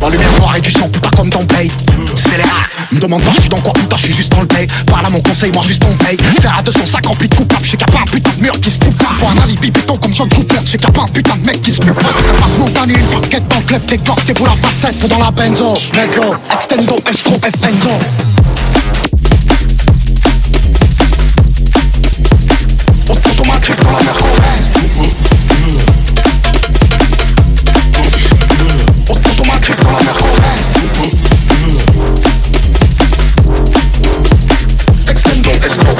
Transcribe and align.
La 0.00 0.08
lumière 0.08 0.32
noire 0.38 0.56
et 0.56 0.60
du 0.60 0.70
sang, 0.70 0.88
putain 0.88 1.10
comme 1.10 1.28
dans 1.28 1.40
les 1.40 1.68
rats. 2.42 2.66
Me 2.90 2.98
demande 2.98 3.22
pas, 3.22 3.32
je 3.32 3.40
suis 3.40 3.48
dans 3.50 3.60
quoi, 3.60 3.74
putain, 3.74 3.96
je 3.98 4.04
suis 4.04 4.14
juste 4.14 4.32
dans 4.32 4.40
le 4.40 4.46
pay. 4.46 4.66
Parle 4.86 5.06
à 5.06 5.10
mon 5.10 5.20
conseil, 5.20 5.52
moi 5.52 5.62
juste 5.66 5.82
ton 5.82 5.94
paye 5.96 6.16
Faire 6.40 6.56
à 6.58 6.62
205 6.62 7.06
rempli 7.06 7.28
de 7.28 7.34
qu'il 7.34 7.78
y 7.78 7.82
a 7.82 7.86
pas 7.86 8.00
un 8.00 8.10
putain 8.10 8.30
de 8.36 8.42
mur 8.42 8.60
qui 8.60 8.70
se 8.70 8.78
coupe 8.78 8.96
pas. 8.96 9.10
Faut 9.18 9.26
un 9.26 9.42
alibi 9.42 9.70
béton 9.70 9.96
comme 9.96 10.14
John 10.14 10.28
Cooper, 10.30 10.56
y 10.64 10.74
a 10.74 10.90
pas 10.90 11.02
un 11.02 11.08
putain 11.08 11.36
de 11.36 11.46
mec 11.46 11.60
qui 11.60 11.72
se 11.72 11.80
coupe 11.80 11.92
pas. 11.92 12.08
Passe 12.40 12.58
montagne, 12.58 12.90
une 12.90 13.06
basket 13.14 13.46
dans 13.48 13.58
le 13.58 13.64
club, 13.64 13.84
des 13.84 13.98
corps, 13.98 14.20
t'es 14.26 14.34
pour 14.34 14.46
la 14.46 14.54
facette 14.54 14.98
Faut 14.98 15.08
dans 15.08 15.18
la 15.18 15.30
benzo, 15.30 15.74
mezzo, 15.94 16.36
extendo, 16.52 16.96
estro, 17.08 17.38
estendo 17.46 17.90
Let's 35.60 35.76
go. 35.76 35.99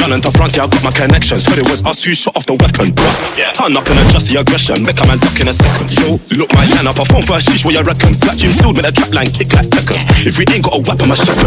London 0.00 0.20
to 0.22 0.30
yeah, 0.52 0.64
I 0.64 0.68
got 0.68 0.82
my 0.84 0.92
connections. 0.92 1.44
Heard 1.44 1.60
it 1.60 1.68
was 1.68 1.82
us 1.84 2.04
who 2.04 2.14
shot 2.14 2.36
off 2.36 2.46
the 2.46 2.56
weapon. 2.56 2.92
Bruh. 2.92 3.14
I'm 3.60 3.72
not 3.72 3.84
gonna 3.86 4.02
adjust 4.06 4.30
the 4.30 4.40
aggression. 4.40 4.82
Make 4.84 4.98
a 5.00 5.06
man 5.06 5.18
duck 5.18 5.38
in 5.38 5.48
a 5.48 5.54
second. 5.54 5.88
Yo, 5.96 6.18
look 6.36 6.50
my 6.54 6.64
line 6.72 6.86
up. 6.86 6.98
I 6.98 7.04
phone 7.04 7.24
for 7.24 7.36
a 7.36 7.42
sheesh, 7.42 7.64
what 7.64 7.74
you 7.74 7.82
reckon? 7.82 8.14
Black 8.22 8.36
Jim 8.36 8.52
filled 8.52 8.76
with 8.76 8.88
a 8.88 8.92
trap 8.92 9.12
line, 9.12 9.30
kick 9.30 9.52
like 9.52 9.68
Beckham. 9.68 10.00
If 10.24 10.38
we 10.38 10.44
ain't 10.50 10.64
got 10.64 10.74
a 10.76 10.80
weapon, 10.82 11.08
my 11.10 11.16
shut 11.16 11.36
it. 11.36 11.46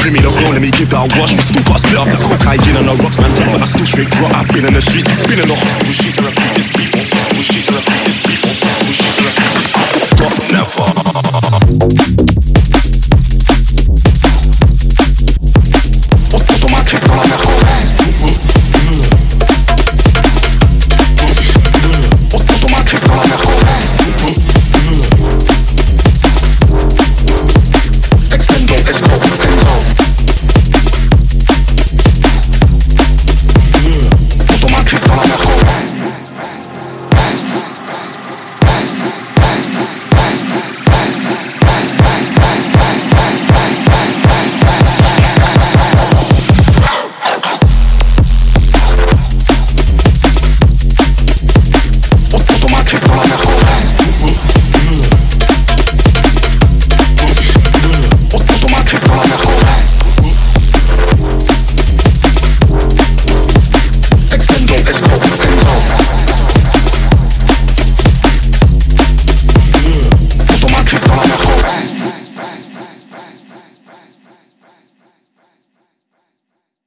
Bring 0.00 0.14
me 0.16 0.20
the 0.20 0.32
grown, 0.34 0.52
let 0.56 0.62
me 0.62 0.70
give 0.74 0.90
that 0.92 1.04
a 1.04 1.08
wash. 1.16 1.32
We 1.34 1.42
still 1.44 1.64
got 1.64 1.80
to 1.80 1.86
split 1.86 2.00
up 2.00 2.08
that 2.10 2.22
cocaine 2.22 2.76
on 2.78 2.84
the 2.88 2.94
rocks, 3.00 3.18
man. 3.18 3.30
Drop, 3.36 3.48
but 3.52 3.62
I 3.62 3.68
still 3.68 3.88
straight 3.88 4.10
drop. 4.14 4.30
I've 4.34 4.48
been 4.50 4.64
in 4.66 4.74
the 4.74 4.82
streets, 4.82 5.08
been 5.28 5.40
in 5.40 5.48
the 5.48 5.56
hospital, 5.56 5.94